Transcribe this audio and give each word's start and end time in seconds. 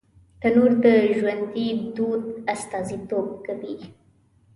تنور 0.41 0.71
د 0.83 0.85
ژوندي 1.17 1.67
دود 1.95 2.23
استازیتوب 2.53 3.27
کوي 3.45 3.75